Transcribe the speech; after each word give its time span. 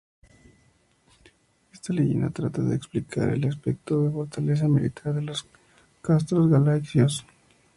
Esta 1.71 1.93
leyenda 1.93 2.31
trata 2.31 2.63
de 2.63 2.75
explicar 2.75 3.29
el 3.29 3.47
aspecto 3.47 4.01
de 4.01 4.09
fortaleza 4.09 4.67
militar 4.67 5.13
de 5.13 5.21
los 5.21 5.45
castros 6.01 6.49
galaicos. 6.49 7.23